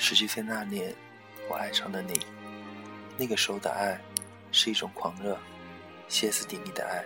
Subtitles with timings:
[0.00, 0.94] 十七岁那年，
[1.50, 2.20] 我爱上了你。
[3.16, 4.00] 那个时候的爱，
[4.52, 5.36] 是一种狂热、
[6.06, 7.04] 歇斯底里的爱，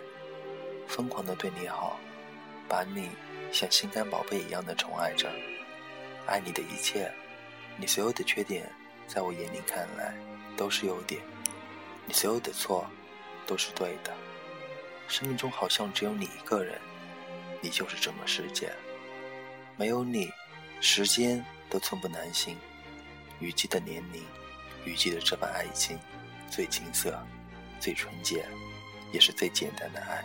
[0.87, 1.99] 疯狂的对你好，
[2.69, 3.09] 把你
[3.51, 5.33] 像心肝宝贝一样的宠爱着，
[6.27, 7.11] 爱你的一切，
[7.79, 8.71] 你所有的缺点，
[9.09, 10.15] 在我眼里看来
[10.55, 11.23] 都是优点，
[12.05, 12.87] 你所有的错，
[13.47, 14.13] 都是对的。
[15.09, 16.79] 生命中好像只有你一个人，
[17.63, 18.71] 你就是整个世界，
[19.77, 20.31] 没有你，
[20.83, 22.55] 时间都寸步难行。
[23.43, 24.23] 雨季的年龄，
[24.85, 25.99] 雨季的这份爱情，
[26.49, 27.21] 最青涩，
[27.81, 28.47] 最纯洁，
[29.13, 30.25] 也是最简单的爱。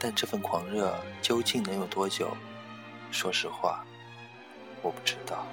[0.00, 2.34] 但这份狂热究竟能有多久？
[3.10, 3.84] 说实话，
[4.80, 5.46] 我不知道。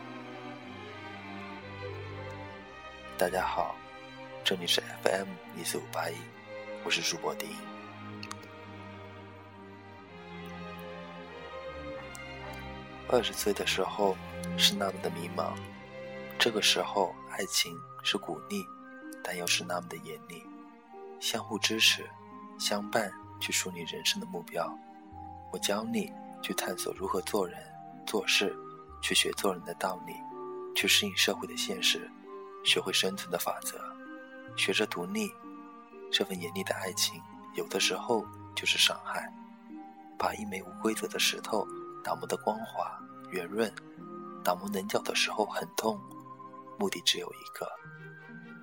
[3.17, 3.75] 大家好，
[4.41, 5.27] 这里是 FM
[5.59, 6.15] 一四五八一，
[6.85, 7.49] 我是主播丁。
[13.09, 14.15] 二十岁的时候
[14.57, 15.51] 是那么的迷茫。
[16.41, 18.65] 这个时候，爱情是鼓励，
[19.23, 20.43] 但又是那么的严厉。
[21.19, 22.09] 相互支持，
[22.57, 24.75] 相伴去树立人生的目标。
[25.51, 26.11] 我教你
[26.41, 27.59] 去探索如何做人
[28.07, 28.57] 做事，
[29.03, 30.15] 去学做人的道理，
[30.75, 32.09] 去适应社会的现实，
[32.65, 33.79] 学会生存的法则，
[34.57, 35.31] 学着独立。
[36.11, 37.21] 这份严厉的爱情，
[37.53, 39.31] 有的时候就是伤害，
[40.17, 41.67] 把一枚无规则的石头
[42.03, 43.71] 打磨得光滑圆润，
[44.43, 46.01] 打磨棱角的时候很痛。
[46.77, 47.69] 目的只有一个：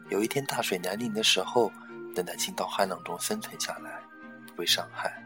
[0.09, 1.71] 有一天大水来临的时候，
[2.15, 4.03] 能在惊涛骇浪中生存下来，
[4.47, 5.23] 不被伤害，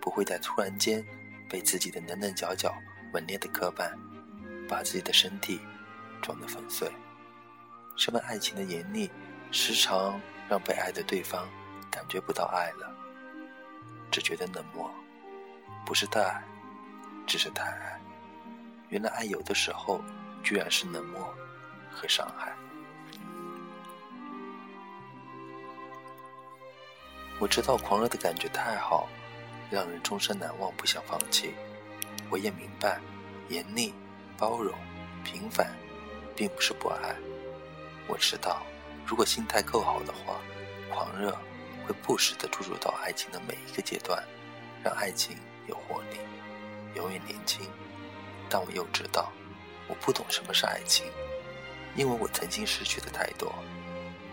[0.00, 1.04] 不会在突然间
[1.48, 2.74] 被自己的棱棱角角、
[3.12, 3.90] 猛烈的磕绊，
[4.68, 5.60] 把自己的身体
[6.20, 6.90] 撞得粉碎。
[7.96, 9.10] 什么爱情的严厉，
[9.50, 11.48] 时常让被爱的对方
[11.90, 12.94] 感觉不到爱了，
[14.10, 14.90] 只觉得冷漠。
[15.86, 16.44] 不是太爱，
[17.26, 18.00] 只是太爱。
[18.90, 20.02] 原来爱有的时候，
[20.42, 21.34] 居然是冷漠。
[21.90, 22.52] 和伤害。
[27.38, 29.08] 我知道狂热的感觉太好，
[29.70, 31.54] 让人终身难忘，不想放弃。
[32.30, 33.00] 我也明白，
[33.48, 33.94] 严厉、
[34.36, 34.74] 包容、
[35.24, 35.74] 平凡，
[36.36, 37.16] 并不是不爱。
[38.06, 38.62] 我知道，
[39.06, 40.36] 如果心态够好的话，
[40.90, 41.30] 狂热
[41.86, 44.22] 会不时的注入到爱情的每一个阶段，
[44.84, 45.36] 让爱情
[45.66, 46.18] 有活力，
[46.94, 47.66] 永远年轻。
[48.50, 49.32] 但我又知道，
[49.88, 51.06] 我不懂什么是爱情。
[51.96, 53.52] 因为我曾经失去的太多，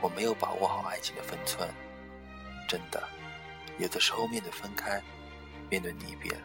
[0.01, 1.67] 我没有把握好爱情的分寸。
[2.67, 3.01] 真的，
[3.77, 5.01] 有的时候面对分开，
[5.69, 6.35] 面对离别，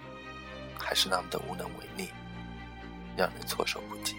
[0.78, 2.10] 还是那么的无能为力，
[3.16, 4.16] 让人措手不及。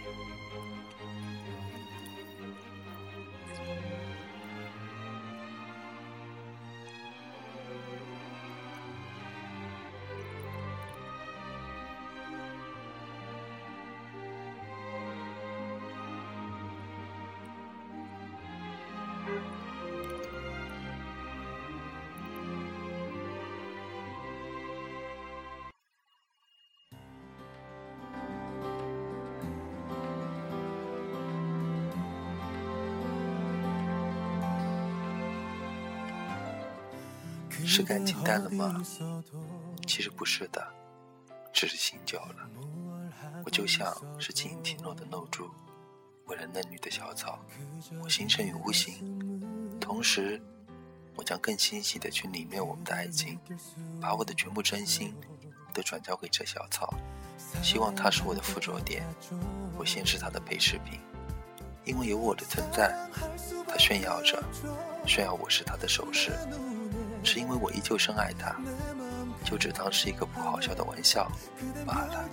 [37.65, 38.83] 是感情淡了吗？
[39.85, 40.65] 其实不是的，
[41.51, 42.49] 只是心久了。
[43.45, 45.49] 我就像是晶莹剔透的露珠，
[46.25, 47.39] 为了嫩绿的小草，
[48.01, 49.79] 我形成于无形。
[49.79, 50.41] 同时，
[51.15, 53.37] 我将更欣喜的去领略我们的爱情，
[54.01, 55.13] 把我的全部真心
[55.73, 56.93] 都转交给这小草，
[57.61, 59.03] 希望它是我的附着点，
[59.77, 60.99] 我先是它的陪饰品。
[61.85, 62.97] 因为有我的存在，
[63.67, 64.41] 它炫耀着，
[65.05, 66.31] 炫耀我是它的首饰。
[67.23, 68.55] 是因为我依旧深爱他，
[69.43, 71.31] 就只当是一个不好笑的玩笑
[71.85, 72.29] 罢了。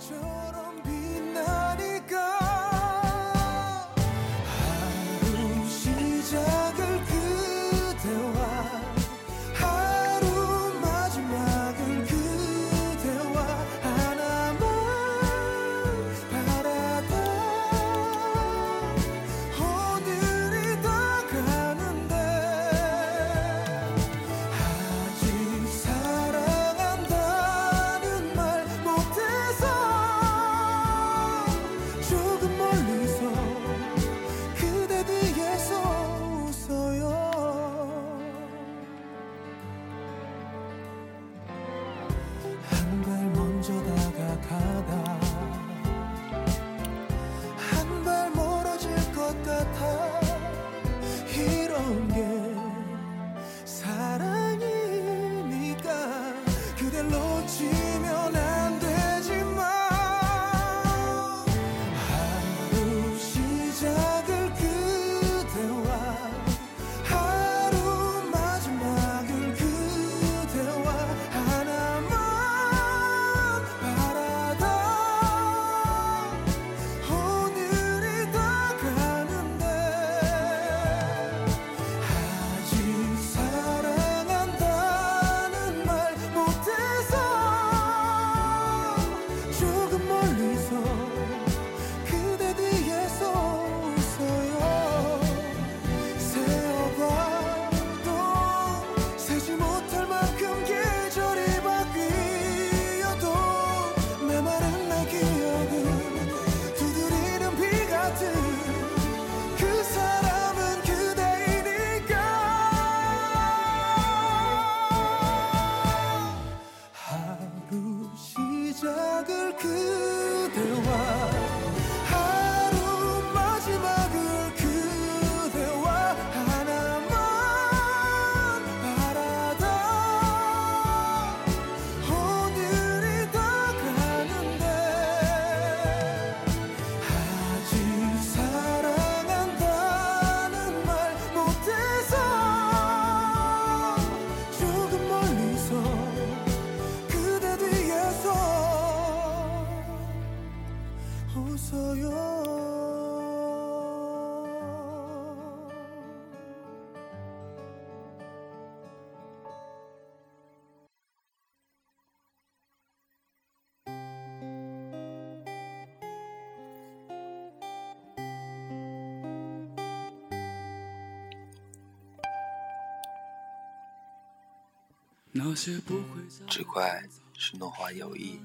[176.47, 177.03] 只怪
[177.37, 178.39] 是落花有意，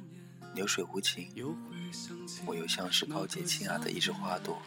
[0.54, 1.28] 流水无情。
[2.46, 4.60] 我又像是高洁清雅的一枝花朵，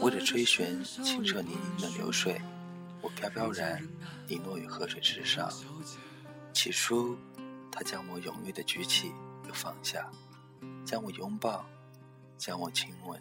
[0.00, 2.40] 为了追寻清澈宁宁的流水，
[3.00, 3.86] 我飘飘然
[4.28, 5.50] 遗落于河水之上。
[6.52, 7.16] 起初，
[7.70, 9.12] 他将我踊跃地举起
[9.46, 10.10] 又放下，
[10.84, 11.64] 将我拥抱，
[12.36, 13.20] 将我亲吻。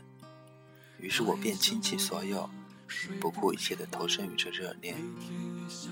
[1.00, 2.50] 于是我便倾其所有，
[3.19, 4.98] 不顾一切地投身于这热恋。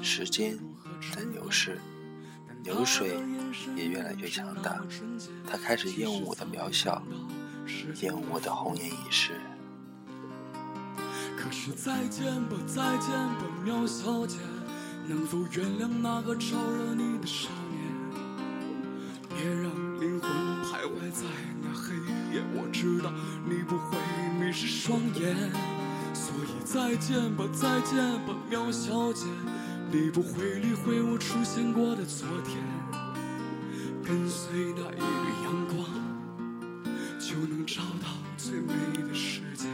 [0.01, 0.57] 时间
[1.13, 1.79] 在流逝。
[2.63, 3.19] 流水
[3.75, 4.81] 也越来越强大，
[5.45, 7.03] 他开始厌恶我的渺小，
[8.01, 9.33] 厌恶我的红颜一世。
[11.37, 14.37] 可是再见吧，再见吧，苗小姐，
[15.07, 17.83] 能否原谅那个招惹你的少年？
[19.29, 19.63] 别让
[19.99, 20.31] 灵魂
[20.63, 21.25] 徘徊在
[21.61, 21.95] 那黑
[22.33, 23.11] 夜，我知道
[23.45, 23.97] 你不会
[24.39, 25.82] 迷失双眼。
[26.33, 27.95] 所以再见吧，再见
[28.25, 29.25] 吧，喵小姐。
[29.91, 32.57] 你不会理会我出现过的昨天，
[34.03, 35.85] 跟随那一缕阳光，
[37.19, 39.67] 就能找到最美的世界。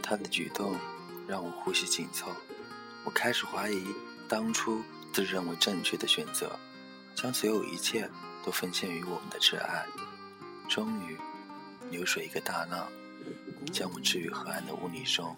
[0.00, 0.76] 他的举动
[1.26, 2.30] 让我呼吸紧凑，
[3.04, 3.82] 我开始怀疑
[4.28, 4.80] 当初
[5.12, 6.56] 自认为正确的选择，
[7.16, 8.08] 将所有一切
[8.44, 9.84] 都奉献于我们的挚爱。
[10.68, 11.16] 终于，
[11.90, 12.86] 流水一个大浪。
[13.70, 15.36] 将我置于河岸的雾里中，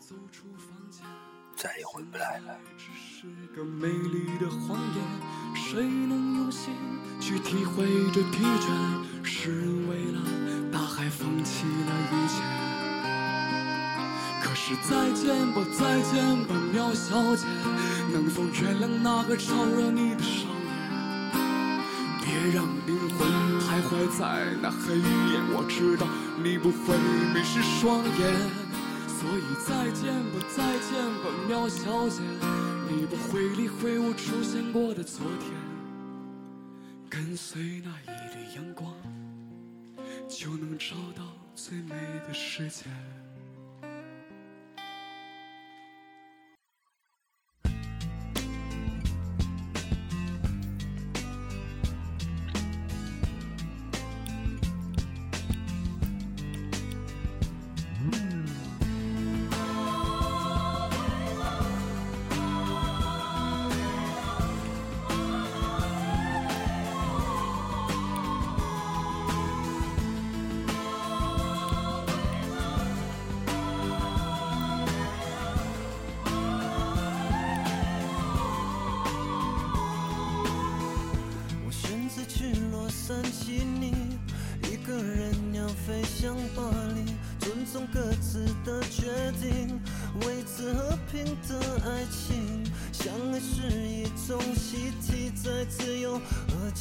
[1.57, 2.57] 再也回不来了。
[2.79, 5.05] 只是个美丽的谎言，
[5.55, 6.73] 谁能用心
[7.21, 8.71] 去体会这疲倦？
[9.25, 9.51] 是
[9.89, 10.21] 为了
[10.73, 12.41] 大海放弃了一切。
[14.41, 17.45] 可是再见吧，再见吧，苗小姐，
[18.13, 20.23] 能否原谅那个招惹你的？
[22.33, 23.29] 别让灵魂
[23.61, 25.05] 徘徊在那黑夜，
[25.53, 26.07] 我知道。
[26.43, 26.97] 你不会
[27.35, 28.33] 迷失双眼，
[29.07, 32.23] 所以再见吧，再见吧，喵小姐。
[32.89, 35.53] 你不会理会我出现过的昨天，
[37.11, 38.91] 跟随那一缕阳光，
[40.27, 41.23] 就能找到
[41.55, 41.95] 最美
[42.27, 42.87] 的世界。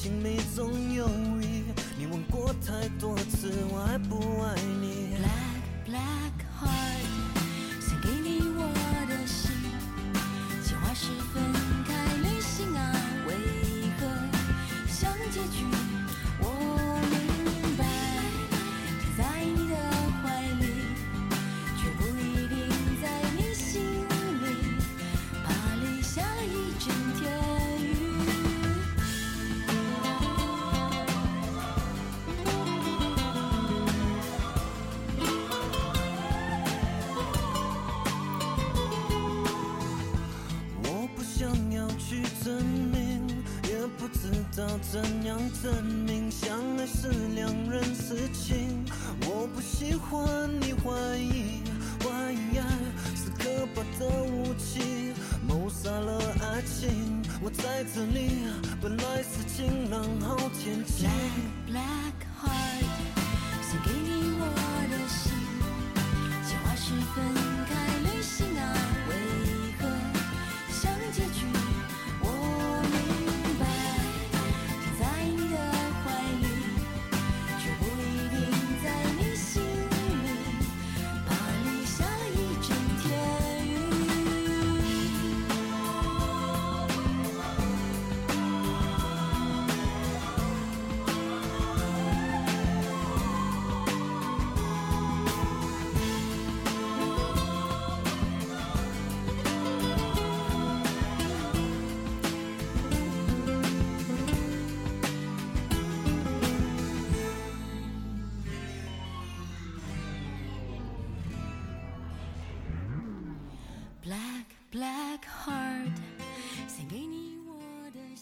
[0.02, 1.64] 心里总有你，
[1.96, 5.16] 你问过太多次，我爱不爱你。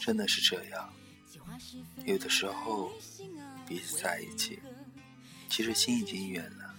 [0.10, 0.89] 真的是这样。
[2.04, 2.89] 有的时候
[3.68, 4.60] 彼此在一起，
[5.48, 6.75] 其实心已经远了，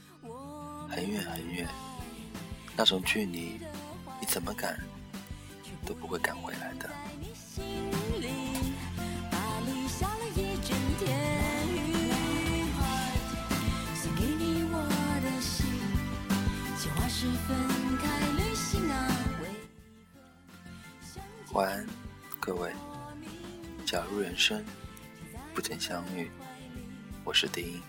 [0.88, 1.68] 很远很远。
[2.76, 3.60] 那种距离，
[4.20, 4.76] 你怎么赶
[5.86, 6.90] 都不会赶回来的。
[21.52, 21.86] 晚安，
[22.40, 22.72] 各位。
[23.90, 24.64] 假如人生
[25.52, 26.30] 不曾相遇，
[27.24, 27.82] 我是丁英，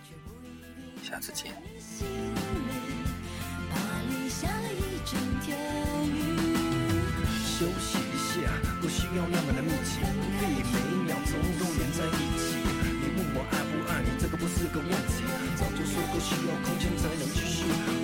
[1.04, 1.54] 下次见。
[1.78, 2.42] 心里，
[3.70, 3.78] 巴
[4.10, 5.56] 黎下了一整天
[6.10, 6.42] 雨。
[7.46, 8.50] 休息一下，
[8.82, 12.58] 不需要那么的密集，不必每秒钟都连在一起。
[12.66, 15.22] 你问我爱不爱你，这个不是个问题，
[15.56, 18.01] 早就说过需要空间才能继续。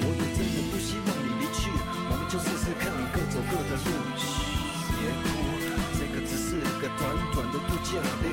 [8.04, 8.27] 这